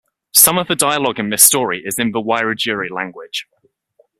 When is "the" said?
0.67-0.75, 2.11-2.19